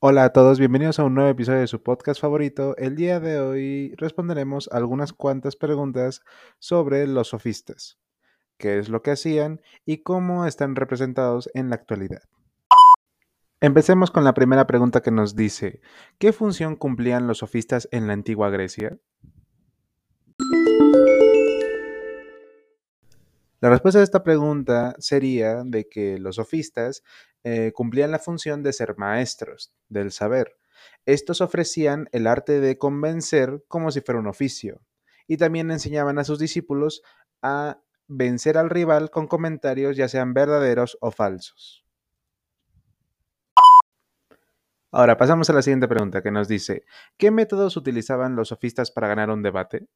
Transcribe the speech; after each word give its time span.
Hola 0.00 0.22
a 0.22 0.32
todos, 0.32 0.60
bienvenidos 0.60 1.00
a 1.00 1.04
un 1.04 1.16
nuevo 1.16 1.28
episodio 1.28 1.58
de 1.58 1.66
su 1.66 1.82
podcast 1.82 2.20
favorito. 2.20 2.76
El 2.76 2.94
día 2.94 3.18
de 3.18 3.40
hoy 3.40 3.94
responderemos 3.96 4.68
algunas 4.70 5.12
cuantas 5.12 5.56
preguntas 5.56 6.22
sobre 6.60 7.04
los 7.08 7.30
sofistas, 7.30 7.98
qué 8.58 8.78
es 8.78 8.90
lo 8.90 9.02
que 9.02 9.10
hacían 9.10 9.60
y 9.84 10.04
cómo 10.04 10.46
están 10.46 10.76
representados 10.76 11.50
en 11.52 11.68
la 11.68 11.74
actualidad. 11.74 12.22
Empecemos 13.60 14.12
con 14.12 14.22
la 14.22 14.34
primera 14.34 14.68
pregunta 14.68 15.02
que 15.02 15.10
nos 15.10 15.34
dice, 15.34 15.80
¿qué 16.18 16.32
función 16.32 16.76
cumplían 16.76 17.26
los 17.26 17.38
sofistas 17.38 17.88
en 17.90 18.06
la 18.06 18.12
antigua 18.12 18.50
Grecia? 18.50 18.98
La 23.60 23.70
respuesta 23.70 23.98
a 23.98 24.04
esta 24.04 24.22
pregunta 24.22 24.94
sería 24.98 25.64
de 25.64 25.88
que 25.88 26.18
los 26.18 26.36
sofistas 26.36 27.02
eh, 27.42 27.72
cumplían 27.74 28.12
la 28.12 28.20
función 28.20 28.62
de 28.62 28.72
ser 28.72 28.96
maestros 28.96 29.72
del 29.88 30.12
saber. 30.12 30.56
Estos 31.06 31.40
ofrecían 31.40 32.08
el 32.12 32.28
arte 32.28 32.60
de 32.60 32.78
convencer 32.78 33.64
como 33.66 33.90
si 33.90 34.00
fuera 34.00 34.20
un 34.20 34.28
oficio 34.28 34.80
y 35.26 35.38
también 35.38 35.72
enseñaban 35.72 36.18
a 36.18 36.24
sus 36.24 36.38
discípulos 36.38 37.02
a 37.42 37.80
vencer 38.06 38.58
al 38.58 38.70
rival 38.70 39.10
con 39.10 39.26
comentarios 39.26 39.96
ya 39.96 40.08
sean 40.08 40.34
verdaderos 40.34 40.96
o 41.00 41.10
falsos. 41.10 41.84
Ahora 44.90 45.18
pasamos 45.18 45.50
a 45.50 45.52
la 45.52 45.62
siguiente 45.62 45.88
pregunta 45.88 46.22
que 46.22 46.30
nos 46.30 46.48
dice, 46.48 46.84
¿qué 47.18 47.30
métodos 47.30 47.76
utilizaban 47.76 48.36
los 48.36 48.48
sofistas 48.48 48.90
para 48.90 49.08
ganar 49.08 49.30
un 49.30 49.42
debate? 49.42 49.86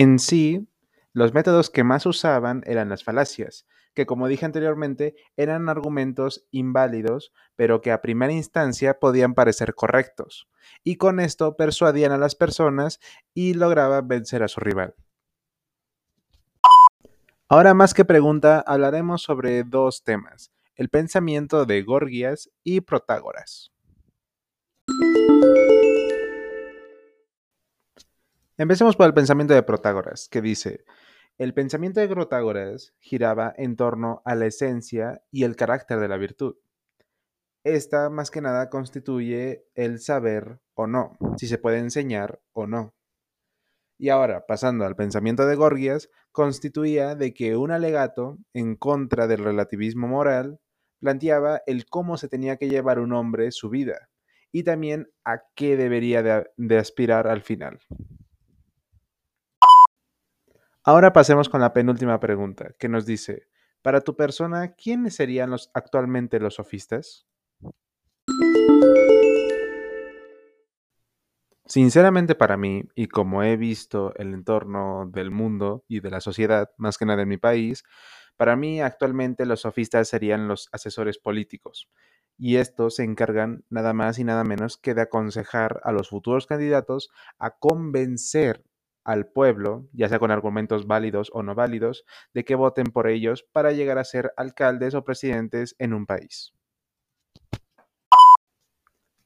En 0.00 0.20
sí, 0.20 0.68
los 1.12 1.34
métodos 1.34 1.70
que 1.70 1.82
más 1.82 2.06
usaban 2.06 2.62
eran 2.66 2.88
las 2.88 3.02
falacias, 3.02 3.66
que 3.94 4.06
como 4.06 4.28
dije 4.28 4.46
anteriormente 4.46 5.16
eran 5.36 5.68
argumentos 5.68 6.46
inválidos, 6.52 7.32
pero 7.56 7.80
que 7.80 7.90
a 7.90 8.00
primera 8.00 8.32
instancia 8.32 9.00
podían 9.00 9.34
parecer 9.34 9.74
correctos, 9.74 10.48
y 10.84 10.98
con 10.98 11.18
esto 11.18 11.56
persuadían 11.56 12.12
a 12.12 12.16
las 12.16 12.36
personas 12.36 13.00
y 13.34 13.54
lograban 13.54 14.06
vencer 14.06 14.44
a 14.44 14.48
su 14.48 14.60
rival. 14.60 14.94
Ahora 17.48 17.74
más 17.74 17.92
que 17.92 18.04
pregunta, 18.04 18.62
hablaremos 18.64 19.22
sobre 19.22 19.64
dos 19.64 20.04
temas, 20.04 20.52
el 20.76 20.90
pensamiento 20.90 21.66
de 21.66 21.82
Gorgias 21.82 22.50
y 22.62 22.82
Protágoras. 22.82 23.72
Empecemos 28.60 28.96
por 28.96 29.06
el 29.06 29.14
pensamiento 29.14 29.54
de 29.54 29.62
Protágoras, 29.62 30.28
que 30.28 30.42
dice, 30.42 30.84
el 31.38 31.54
pensamiento 31.54 32.00
de 32.00 32.08
Protágoras 32.08 32.92
giraba 32.98 33.54
en 33.56 33.76
torno 33.76 34.20
a 34.24 34.34
la 34.34 34.46
esencia 34.46 35.22
y 35.30 35.44
el 35.44 35.54
carácter 35.54 36.00
de 36.00 36.08
la 36.08 36.16
virtud. 36.16 36.56
Esta 37.62 38.10
más 38.10 38.32
que 38.32 38.40
nada 38.40 38.68
constituye 38.68 39.64
el 39.76 40.00
saber 40.00 40.58
o 40.74 40.88
no, 40.88 41.16
si 41.36 41.46
se 41.46 41.58
puede 41.58 41.78
enseñar 41.78 42.40
o 42.52 42.66
no. 42.66 42.96
Y 43.96 44.08
ahora, 44.08 44.44
pasando 44.44 44.84
al 44.84 44.96
pensamiento 44.96 45.46
de 45.46 45.54
Gorgias, 45.54 46.10
constituía 46.32 47.14
de 47.14 47.34
que 47.34 47.56
un 47.56 47.70
alegato 47.70 48.38
en 48.54 48.74
contra 48.74 49.28
del 49.28 49.44
relativismo 49.44 50.08
moral 50.08 50.58
planteaba 50.98 51.62
el 51.68 51.86
cómo 51.86 52.16
se 52.16 52.26
tenía 52.26 52.56
que 52.56 52.68
llevar 52.68 52.98
un 52.98 53.12
hombre 53.12 53.52
su 53.52 53.70
vida 53.70 54.10
y 54.50 54.64
también 54.64 55.12
a 55.24 55.42
qué 55.54 55.76
debería 55.76 56.24
de, 56.24 56.50
de 56.56 56.78
aspirar 56.78 57.28
al 57.28 57.42
final. 57.42 57.78
Ahora 60.88 61.12
pasemos 61.12 61.50
con 61.50 61.60
la 61.60 61.74
penúltima 61.74 62.18
pregunta, 62.18 62.74
que 62.78 62.88
nos 62.88 63.04
dice, 63.04 63.46
para 63.82 64.00
tu 64.00 64.16
persona, 64.16 64.72
¿quiénes 64.72 65.16
serían 65.16 65.50
los, 65.50 65.70
actualmente 65.74 66.40
los 66.40 66.54
sofistas? 66.54 67.26
Sinceramente 71.66 72.34
para 72.34 72.56
mí, 72.56 72.84
y 72.94 73.08
como 73.08 73.42
he 73.42 73.58
visto 73.58 74.14
el 74.16 74.32
entorno 74.32 75.10
del 75.12 75.30
mundo 75.30 75.84
y 75.88 76.00
de 76.00 76.08
la 76.08 76.22
sociedad, 76.22 76.70
más 76.78 76.96
que 76.96 77.04
nada 77.04 77.20
en 77.20 77.28
mi 77.28 77.36
país, 77.36 77.84
para 78.38 78.56
mí 78.56 78.80
actualmente 78.80 79.44
los 79.44 79.60
sofistas 79.60 80.08
serían 80.08 80.48
los 80.48 80.70
asesores 80.72 81.18
políticos. 81.18 81.90
Y 82.38 82.56
estos 82.56 82.96
se 82.96 83.04
encargan 83.04 83.62
nada 83.68 83.92
más 83.92 84.18
y 84.18 84.24
nada 84.24 84.42
menos 84.42 84.78
que 84.78 84.94
de 84.94 85.02
aconsejar 85.02 85.82
a 85.84 85.92
los 85.92 86.08
futuros 86.08 86.46
candidatos 86.46 87.10
a 87.38 87.58
convencer 87.58 88.64
al 89.08 89.26
pueblo, 89.26 89.88
ya 89.94 90.10
sea 90.10 90.18
con 90.18 90.30
argumentos 90.30 90.86
válidos 90.86 91.30
o 91.32 91.42
no 91.42 91.54
válidos, 91.54 92.04
de 92.34 92.44
que 92.44 92.54
voten 92.54 92.88
por 92.88 93.08
ellos 93.08 93.42
para 93.52 93.72
llegar 93.72 93.96
a 93.96 94.04
ser 94.04 94.34
alcaldes 94.36 94.94
o 94.94 95.02
presidentes 95.02 95.74
en 95.78 95.94
un 95.94 96.04
país. 96.04 96.52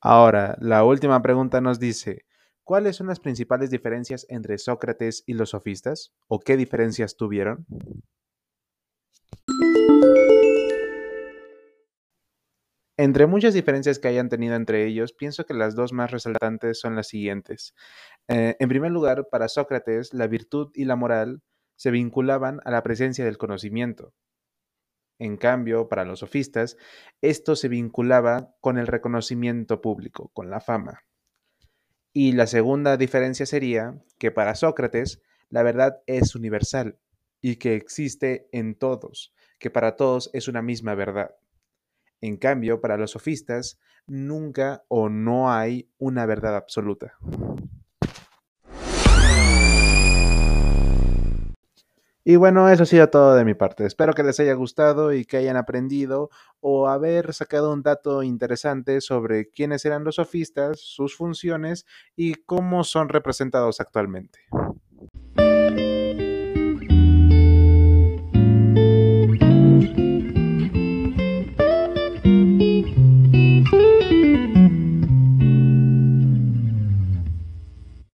Ahora, 0.00 0.56
la 0.60 0.84
última 0.84 1.20
pregunta 1.22 1.60
nos 1.60 1.80
dice, 1.80 2.24
¿cuáles 2.62 2.94
son 2.94 3.08
las 3.08 3.18
principales 3.18 3.70
diferencias 3.70 4.26
entre 4.28 4.58
Sócrates 4.58 5.24
y 5.26 5.34
los 5.34 5.50
sofistas? 5.50 6.12
¿O 6.28 6.38
qué 6.38 6.56
diferencias 6.56 7.16
tuvieron? 7.16 7.66
Entre 13.04 13.26
muchas 13.26 13.52
diferencias 13.52 13.98
que 13.98 14.08
hayan 14.08 14.30
tenido 14.30 14.54
entre 14.54 14.86
ellos, 14.86 15.12
pienso 15.12 15.44
que 15.44 15.52
las 15.52 15.74
dos 15.74 15.92
más 15.92 16.10
resaltantes 16.10 16.80
son 16.80 16.96
las 16.96 17.08
siguientes. 17.08 17.74
Eh, 18.28 18.56
en 18.58 18.68
primer 18.70 18.92
lugar, 18.92 19.28
para 19.30 19.48
Sócrates, 19.48 20.14
la 20.14 20.26
virtud 20.26 20.70
y 20.72 20.86
la 20.86 20.96
moral 20.96 21.42
se 21.76 21.90
vinculaban 21.90 22.60
a 22.64 22.70
la 22.70 22.82
presencia 22.82 23.26
del 23.26 23.36
conocimiento. 23.36 24.14
En 25.18 25.36
cambio, 25.36 25.90
para 25.90 26.06
los 26.06 26.20
sofistas, 26.20 26.78
esto 27.20 27.56
se 27.56 27.68
vinculaba 27.68 28.54
con 28.62 28.78
el 28.78 28.86
reconocimiento 28.86 29.82
público, 29.82 30.30
con 30.32 30.48
la 30.48 30.60
fama. 30.60 31.02
Y 32.14 32.32
la 32.32 32.46
segunda 32.46 32.96
diferencia 32.96 33.44
sería 33.44 34.02
que 34.18 34.30
para 34.30 34.54
Sócrates, 34.54 35.20
la 35.50 35.62
verdad 35.62 36.00
es 36.06 36.34
universal 36.34 36.98
y 37.42 37.56
que 37.56 37.74
existe 37.74 38.48
en 38.50 38.74
todos, 38.74 39.34
que 39.58 39.68
para 39.68 39.94
todos 39.94 40.30
es 40.32 40.48
una 40.48 40.62
misma 40.62 40.94
verdad. 40.94 41.34
En 42.24 42.38
cambio, 42.38 42.80
para 42.80 42.96
los 42.96 43.10
sofistas, 43.10 43.78
nunca 44.06 44.82
o 44.88 45.10
no 45.10 45.52
hay 45.52 45.90
una 45.98 46.24
verdad 46.24 46.56
absoluta. 46.56 47.18
Y 52.24 52.36
bueno, 52.36 52.70
eso 52.70 52.84
ha 52.84 52.86
sido 52.86 53.10
todo 53.10 53.34
de 53.34 53.44
mi 53.44 53.52
parte. 53.52 53.84
Espero 53.84 54.14
que 54.14 54.22
les 54.22 54.40
haya 54.40 54.54
gustado 54.54 55.12
y 55.12 55.26
que 55.26 55.36
hayan 55.36 55.58
aprendido 55.58 56.30
o 56.60 56.88
haber 56.88 57.34
sacado 57.34 57.70
un 57.70 57.82
dato 57.82 58.22
interesante 58.22 59.02
sobre 59.02 59.50
quiénes 59.50 59.84
eran 59.84 60.04
los 60.04 60.14
sofistas, 60.14 60.80
sus 60.80 61.14
funciones 61.14 61.84
y 62.16 62.36
cómo 62.36 62.84
son 62.84 63.10
representados 63.10 63.82
actualmente. 63.82 64.38